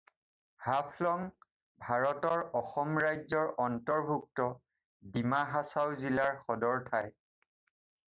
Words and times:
হাফলং 0.67 1.19
ভাৰতৰ 1.89 2.41
অসম 2.61 2.97
ৰাজ্যৰ 3.07 3.53
অন্তৰ্ভুক্ত 3.69 4.49
ডিমা 5.15 5.45
হাছাও 5.55 5.97
জিলাৰ 6.05 6.45
সদৰ 6.51 6.87
ঠাই। 6.93 7.17